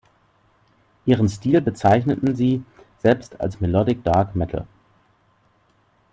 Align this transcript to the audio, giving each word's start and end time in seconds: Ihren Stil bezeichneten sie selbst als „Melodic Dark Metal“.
Ihren 1.05 1.29
Stil 1.29 1.61
bezeichneten 1.61 2.35
sie 2.35 2.63
selbst 2.97 3.39
als 3.39 3.59
„Melodic 3.61 4.03
Dark 4.03 4.35
Metal“. 4.35 4.65